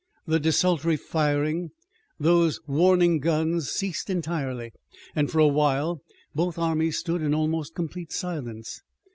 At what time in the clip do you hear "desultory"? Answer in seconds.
0.39-0.97